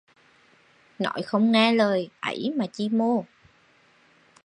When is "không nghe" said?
1.25-1.71